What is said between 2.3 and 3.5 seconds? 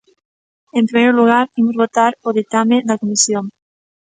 ditame da comisión.